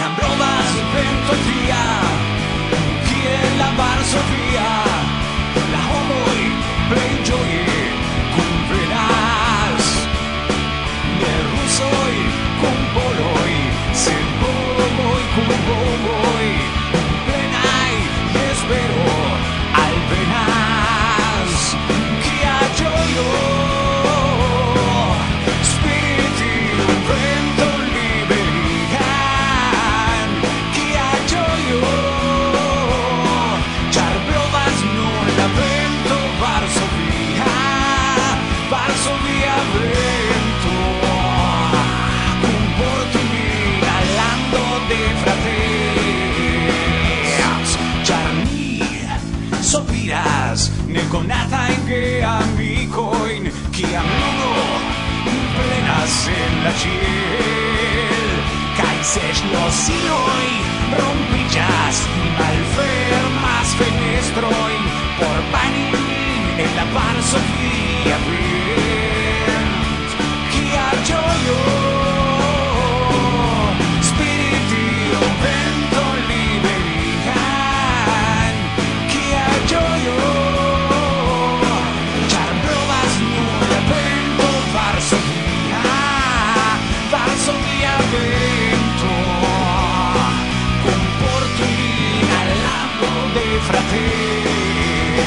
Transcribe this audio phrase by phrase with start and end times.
[0.00, 0.39] cambrón
[56.64, 58.40] la ciel.
[58.78, 60.48] Cai se ŝlosiloj
[61.00, 62.02] rompiĝas
[62.38, 65.88] Malfermas fenestrojn por pani
[66.64, 68.69] en la varsovia via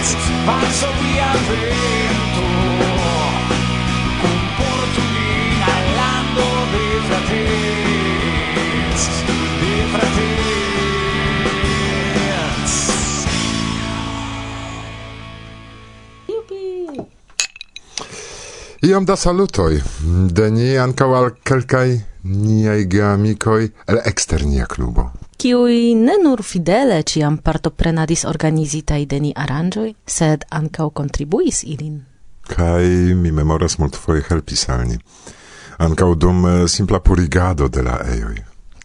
[0.03, 0.15] Jazz
[0.45, 2.41] balzo via al vento
[4.27, 9.03] un portulina all'anno dei fratez
[9.61, 10.33] dei fratez
[16.27, 16.67] Yupi!
[18.81, 19.79] Iom da salutoj,
[20.35, 21.89] de ni ankaŭ al kelkaj
[22.27, 29.89] niaj geamikoj el eksternia klubo kiui ne nur fidele ciam partoprenadis organizitai de ni aranĝoj,
[30.07, 31.97] sed ankaŭ kontribuis ilin.
[32.47, 32.85] Kaj
[33.19, 34.95] mi memoras multfoje helpis al ni.
[35.83, 38.37] Ankaŭ dum eh, simpla purigado de la ejoj.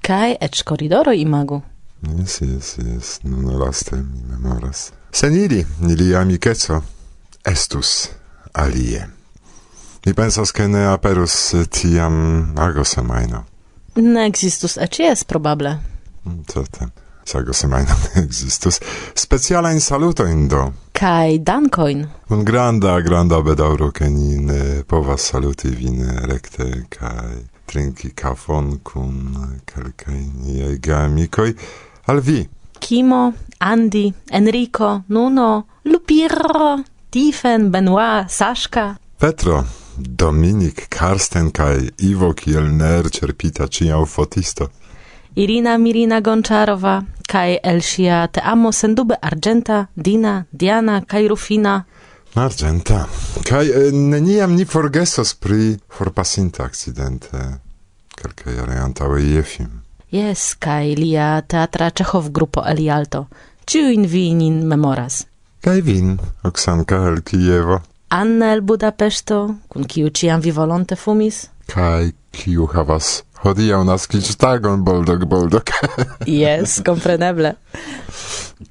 [0.03, 1.60] Kaj eĉ corridoro imagu.
[2.03, 3.10] Yes, yes, yes.
[3.22, 4.91] Nun laste mi memoras.
[5.12, 5.60] Sen ili,
[5.91, 6.81] ilia amikeco
[7.47, 8.09] estus
[8.53, 9.04] alie.
[10.06, 12.19] Mi pensas che ne aperus eh, tiam
[12.56, 13.44] ago semaino.
[13.94, 15.77] Ne existus acies, probable.
[16.47, 16.89] Certe.
[17.25, 18.81] Sago semajna ne existus.
[19.15, 20.72] Speciala in saluto indo.
[20.93, 22.06] Kai dankoin.
[22.31, 26.00] Un granda, granda bedauro ke ni ne povas saluti vin
[26.31, 29.37] rekte kai trinki kafon kun
[29.69, 31.53] kelkaj niaj geamikoj.
[32.06, 32.49] Al vi.
[32.81, 36.78] Kimo, Andi, Enrico, Nuno, Lupiro,
[37.10, 38.97] Tifen, Benoit, Saszka.
[39.19, 39.65] Petro,
[39.99, 44.71] Dominik, Karsten kaj Ivo Kielner, Cerpita, Ciao, Fotisto.
[45.38, 51.84] Irina Mirina Gonczarowa, kai Elsia te amo sendube Argenta, Dina, Diana, kai Rufina.
[52.34, 53.06] Argenta.
[53.44, 57.38] Kai eh, neniam ni forgesos pri forpasinta accidente
[58.19, 59.69] kelkaj jaroj antaŭe Jefim.
[60.10, 63.28] Jes, kaj lia teatra Czechow grupo Elialto.
[63.62, 65.22] Ciuin winin memoras.
[65.62, 67.78] Kaj vin, Oksanka el Kijevo.
[68.10, 69.38] Anna el Budapeŝto,
[69.69, 71.44] kun kiu ĉiam vi volonte fumis.
[71.71, 75.71] Kaj kiu havas hodiaŭ naskiĝtagon Boldog Boldog.
[76.41, 77.54] Jes, kompreneble.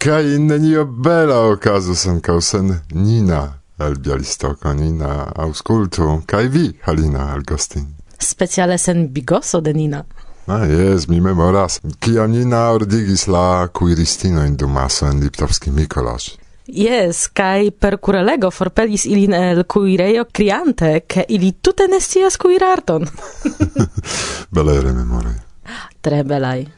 [0.03, 3.41] Kaj nenio bela okazus ankaŭ sen Nina
[3.79, 7.85] el Bialistoko, Nina aŭskultu, kaj vi, Halina Algostin.
[8.19, 10.03] Speciale sen bigoso de Nina.
[10.47, 11.79] Ah, jes, mi memoras.
[11.99, 16.46] Kiam Nina ordigis la kuiristinoin dumaso en Liptovski Mikolasz.
[16.67, 23.07] Yes, kai per curelego forpelis ilin el cuireio criante, che ili tute ne scias cuirarton.
[24.49, 25.45] Belere memore.
[26.01, 26.76] Tre belai.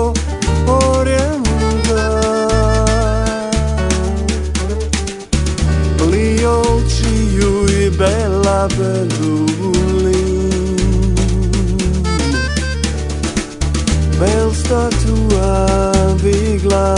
[0.00, 0.12] o
[0.66, 2.06] oranga
[5.98, 10.30] Pli ol ciui bella Berlin
[14.20, 15.52] Bel statua
[16.22, 16.88] vigla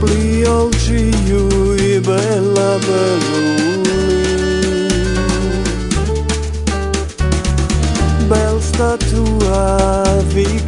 [0.00, 3.25] Pli ol ciui bella Berlin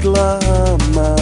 [0.00, 1.18] clave.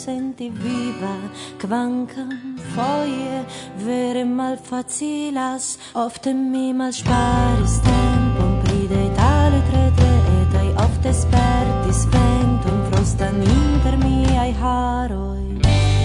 [0.00, 1.14] senti viva
[1.60, 2.30] quancam
[2.72, 3.44] foie
[3.84, 5.66] vere malfacilas
[6.04, 14.50] ofte mi malŝparis tempon pride tale tre tre etaj ofte spertis venton frostan inter miaj
[14.62, 15.44] haroi.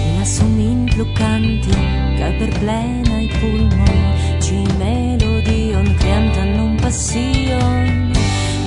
[0.04, 1.78] Mia sumin plukanti
[2.18, 3.98] ca per plenaj pulmoj
[4.44, 8.12] ci melodion creantan nun passion.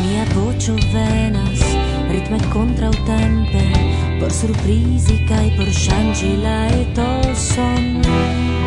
[0.02, 1.62] Mia voce venas
[2.10, 3.89] ritme kontraŭtempe
[4.30, 8.59] por surprizi kai por shangi la etoson.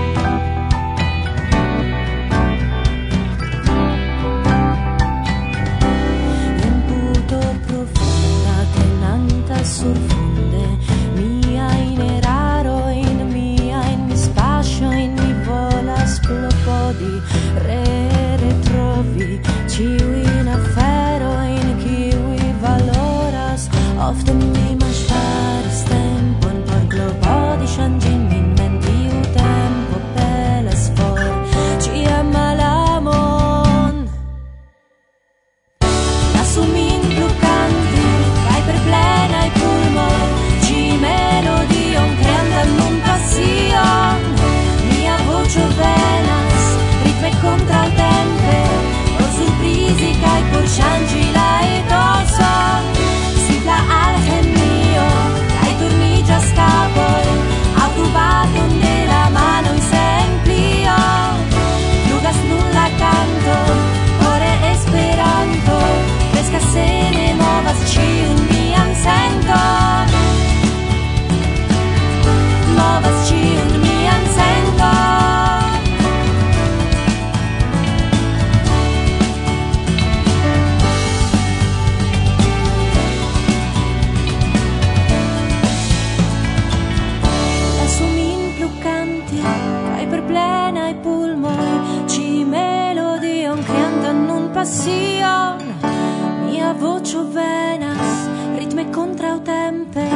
[97.12, 98.20] buŝo venas
[98.56, 100.06] ritme kontraŭtempe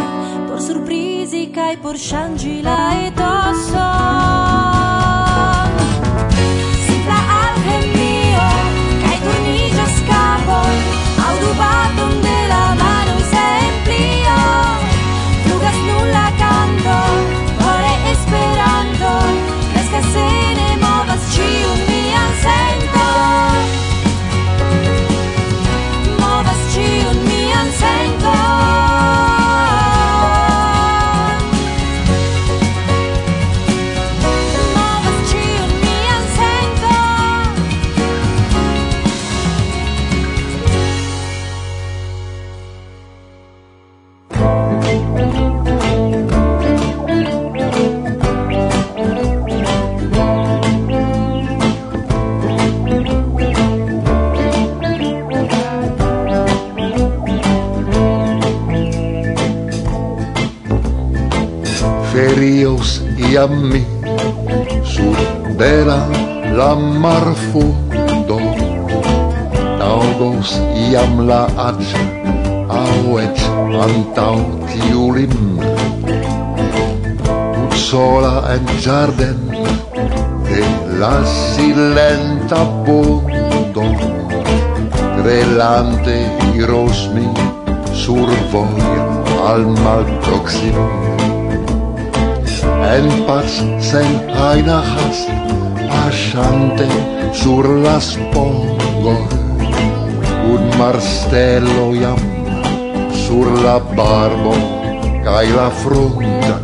[0.48, 2.78] por surprizi kai por shangi la
[3.10, 4.05] etoson
[62.46, 63.48] rios y a
[64.84, 65.16] sur
[65.58, 66.00] de la,
[66.58, 68.38] la mar fundo
[69.80, 70.50] taŭgos
[70.84, 71.80] iam la ac
[72.82, 73.40] aŭ eĉ
[73.86, 74.36] antaŭ
[74.70, 75.06] tiu
[77.56, 79.42] tut sola en ĝarden
[80.50, 80.62] de
[81.02, 83.88] la silenta pundo
[85.18, 86.16] grelante
[86.62, 87.26] iros mi
[88.04, 89.02] sur voia
[89.50, 91.05] al mal malproksimo
[92.94, 94.06] en paz sen
[94.48, 95.28] aina hast
[95.90, 96.86] pasciante
[97.32, 99.16] sur la spongo
[100.52, 102.20] un marstello iam
[103.24, 104.54] sur la barbo
[105.24, 106.56] cae la fronta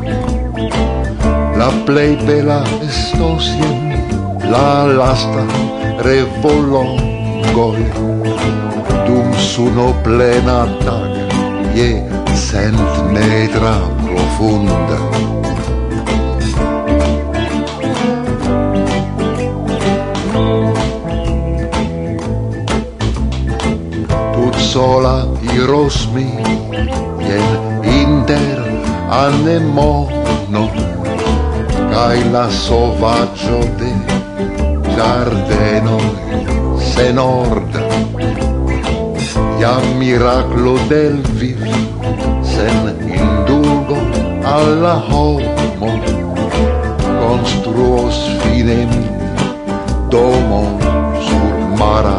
[1.59, 3.81] la plei bela estosien
[4.53, 5.45] la lasta
[6.07, 7.87] revolongoi
[9.07, 11.13] dum suno plena tag
[11.75, 11.91] je
[12.47, 12.81] cent
[13.15, 13.77] metra
[14.07, 15.01] profunda
[24.73, 26.29] sola i rosmi
[27.29, 28.61] jen inter
[29.17, 30.63] anemono
[31.93, 33.91] kaj la sovaggio de
[34.97, 36.07] ĝardenoj
[36.95, 37.83] senorda
[39.63, 41.61] Iam miraclo del viv
[42.53, 42.89] sen
[43.19, 43.99] indulgo
[44.55, 45.93] alla homo.
[47.21, 48.91] Construos finem
[50.11, 50.65] domo
[51.29, 52.19] sur mara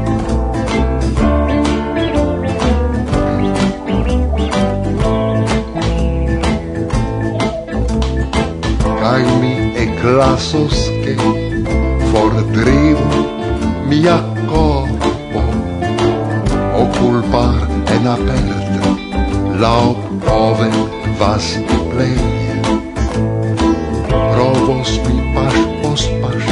[9.11, 11.15] cae mi eclasos che
[12.11, 13.07] fordrivo
[13.89, 15.41] mia corpo
[16.79, 17.59] o culpar
[17.95, 18.79] en aperte
[19.63, 19.97] lau
[20.35, 20.69] ove
[21.19, 21.47] vas
[21.89, 22.15] plei
[24.31, 26.45] provos mi pas post pas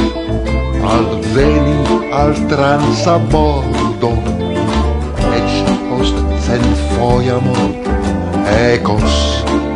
[0.92, 1.78] al veni
[2.20, 4.12] al transa bordo
[5.38, 5.50] ec
[5.88, 7.58] post sen foiamo
[8.68, 9.18] ecos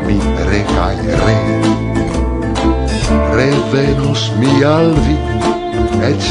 [0.06, 0.18] mi
[0.50, 1.93] recai
[3.36, 5.16] revenus mi al vi,
[6.10, 6.22] et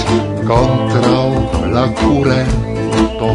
[0.48, 3.32] contrao la curento.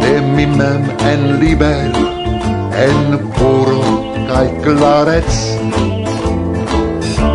[0.00, 1.92] De mi mem en liber,
[2.86, 3.80] en puro
[4.28, 5.40] cae clarets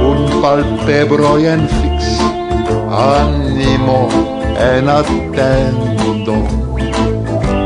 [0.10, 2.20] un palpebro en fix,
[2.92, 4.10] animo
[4.60, 6.38] en attendo.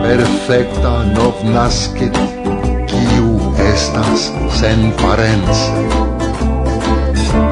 [0.03, 2.15] Perfecta nov nascit,
[2.89, 6.08] kiu estas sen parenza.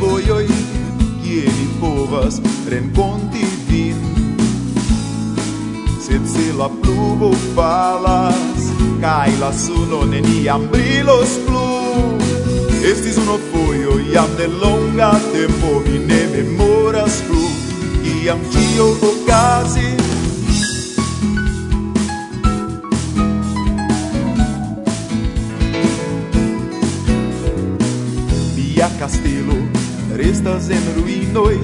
[0.00, 0.46] vojoj,
[1.22, 4.00] kie mi povas renkonti vin.
[6.00, 8.70] Sed se la pluvo falas,
[9.00, 11.68] kaj la suno neniam brilos plu,
[12.92, 17.44] estis unu fojo jam de longa tempo, mi ne memoras plu,
[18.02, 19.97] kiam tio okazis,
[30.68, 31.56] estas en ruinoj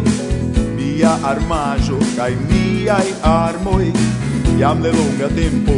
[0.76, 3.92] mia armajo kaj miaj armoi.
[4.58, 5.74] Jam de longa tempo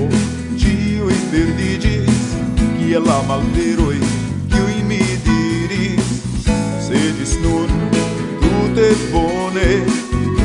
[0.61, 2.27] ĉiuj perdigis
[2.79, 4.01] kiel la malveroi
[4.53, 6.13] kiuj mi diris.
[6.87, 7.71] Sedis nun
[8.41, 9.71] tute bone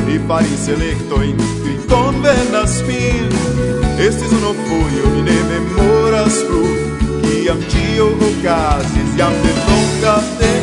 [0.06, 3.30] mi faris electoin qui convenas min
[3.98, 6.66] estis uno foio mi ne memoras plu
[7.22, 10.61] kiam ĉio ocasis jam de longa tempo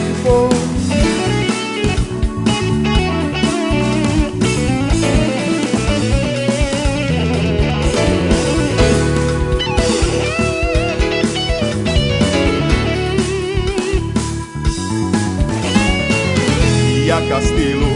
[17.29, 17.91] castelo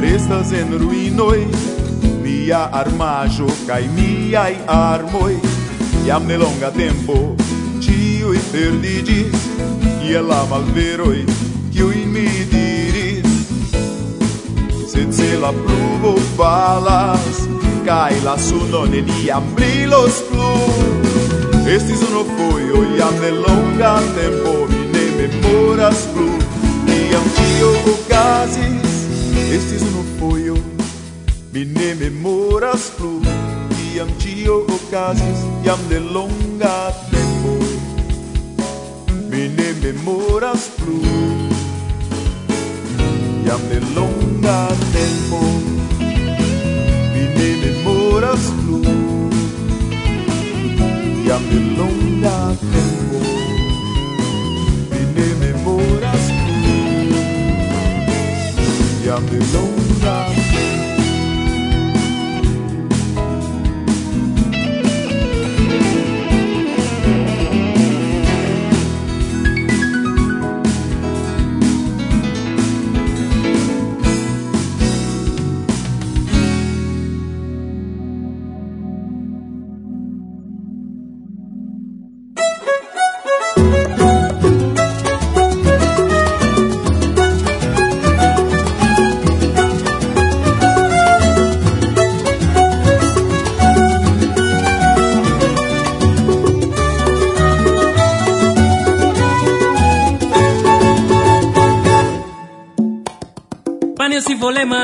[0.00, 1.46] restas en ruinoi
[2.22, 5.36] mia armajo kaj miaj armoi.
[6.06, 7.14] Jam ne longa tempo
[7.84, 9.46] ĉiuj perdiĝis
[10.02, 11.20] kiel la malveroj
[11.70, 13.30] kiujn mi diris.
[14.90, 17.44] Sed se la pluvo falas
[17.86, 20.54] kaj la suno neniam brilos plu.
[21.76, 24.41] Estis uno foio jam ne longa tempo
[34.92, 35.98] casas e am de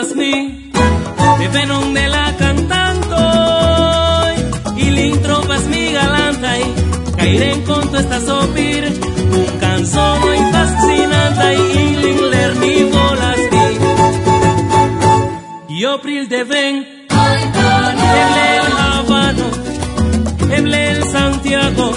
[0.08, 0.70] estas mi
[1.38, 3.16] devenon de la cantanto
[4.76, 8.84] Y lin trovas mi galanta Y galantaj kaj renkonto estas opir
[9.30, 13.40] kun Y fascinantaj ilin lerni volas
[15.68, 16.86] mi opril de ven
[18.22, 19.48] eble el Havano
[20.50, 21.92] eble el Santiago.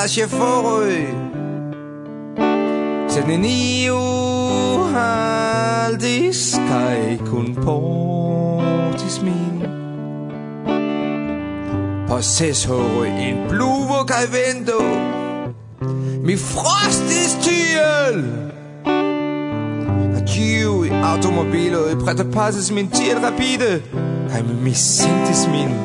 [0.00, 0.96] lasie foroj
[3.12, 3.98] Sed neniu
[4.94, 9.60] haldis kaj kunportis min
[12.08, 14.80] Post ses horoj en pluvo kaj vento
[16.24, 18.24] Mi frostis tiel
[18.88, 23.82] Kaj ĉiuj aŭtomobiloj preterpasis min tiel rapide.
[24.32, 25.76] Kaj mi sentis min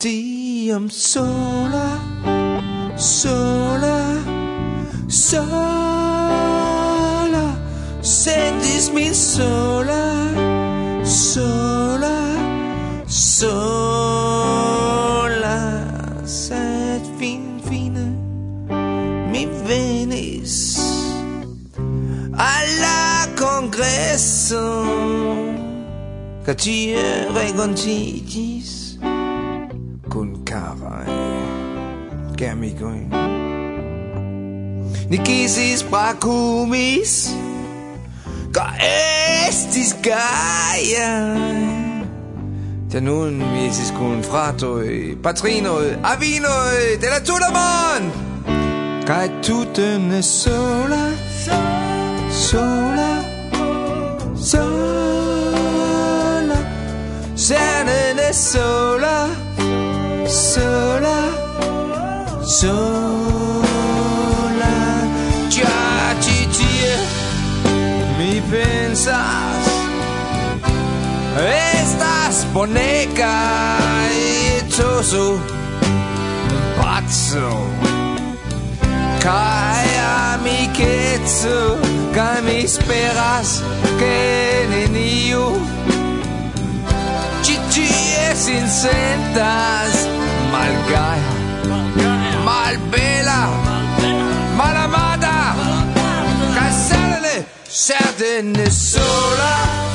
[0.00, 2.15] Tiam sola
[2.96, 4.22] sola
[5.08, 6.26] sola.
[8.00, 10.32] Sentis min sola
[11.04, 12.16] sola
[13.06, 14.26] sola.
[16.24, 18.16] Sed fin fine
[19.30, 20.78] mi venis
[22.32, 24.84] alla congresso.
[26.44, 28.98] Ca tie rencontigis
[30.08, 31.35] con carae eh
[32.36, 33.08] que amigoin
[35.08, 37.32] Ni kisis pacumis
[38.52, 41.34] Ca estis gaia.
[42.88, 48.10] Te nun mi esis cun fratoi, patrinoi, avinoi de la tuta mon
[49.06, 51.12] Ca tutte ne sola,
[52.30, 53.10] sola,
[54.50, 56.58] sola.
[57.34, 59.28] Sene ne sola,
[60.26, 61.45] sola, sola
[62.46, 63.58] sola
[65.48, 66.48] già ci
[68.18, 69.66] mi pensas
[71.34, 73.36] estas boneca
[74.10, 75.40] e toso
[76.76, 77.68] pazzo
[79.18, 79.88] kai
[80.30, 81.78] amiketso
[82.12, 83.60] kai mi speras
[83.98, 85.60] che neniu
[87.42, 87.88] ci ci
[88.66, 90.06] sentas
[90.52, 91.35] malgaia
[92.76, 93.48] malbela,
[94.56, 95.54] casale
[96.54, 99.85] cassale, sardine sola.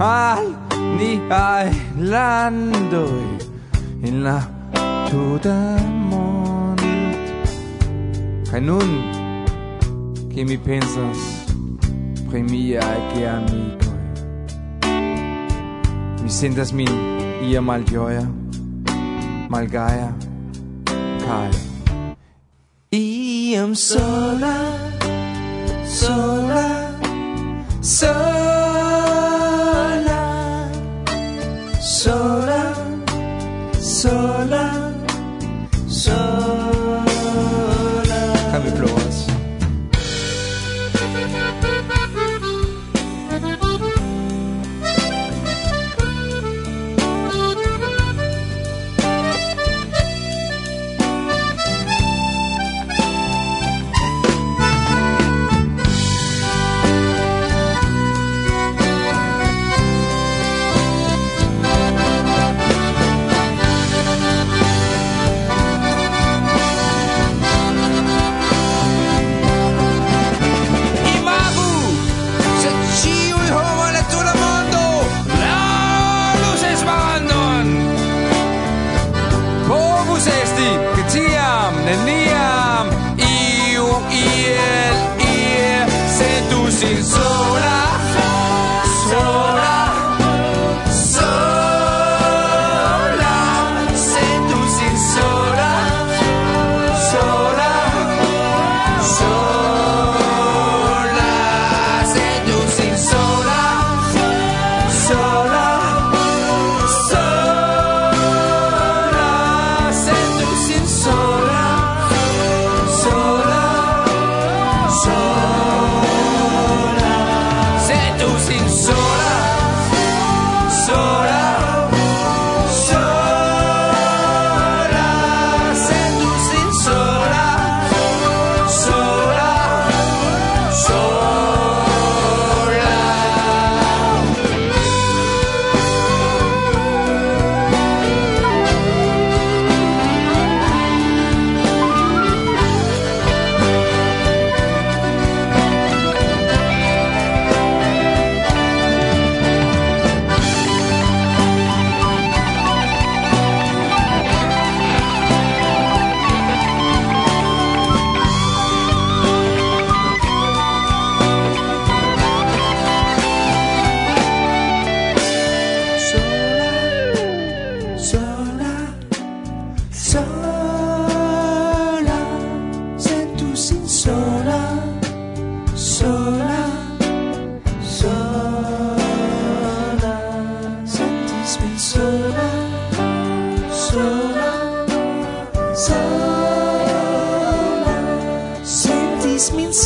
[0.00, 0.46] al
[0.96, 1.68] niaj
[2.12, 3.24] landoj
[4.02, 4.40] en la
[5.10, 5.76] tuta
[6.10, 6.80] mond.
[8.50, 8.90] kai nun,
[10.32, 11.20] che mi pensas
[12.28, 12.80] pri che
[13.12, 14.02] geamikoj,
[16.22, 16.92] mi sentas min
[17.42, 18.24] ia malĝoja,
[19.52, 20.10] malgaja
[21.26, 21.52] kai
[22.90, 24.56] iam sola,
[25.84, 26.66] sola,
[27.80, 28.59] sola.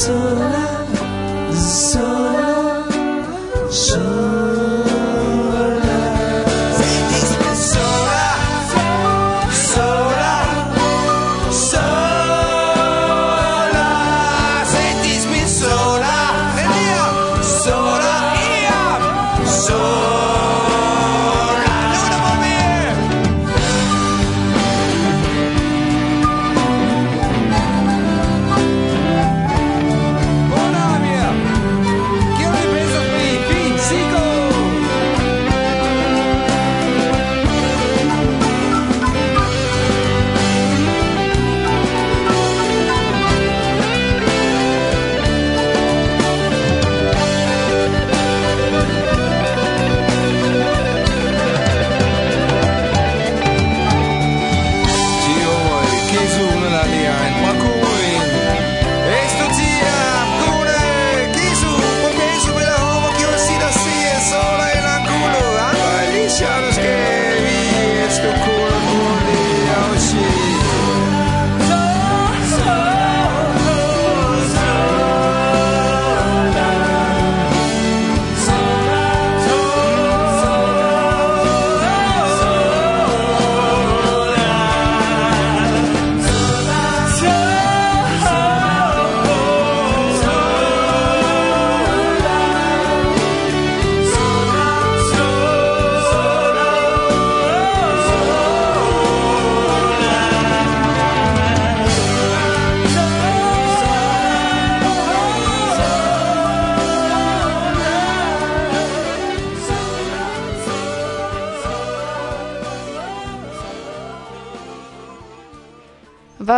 [0.04, 0.43] so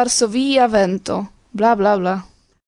[0.07, 2.36] Varsovia vento, bla bla bla.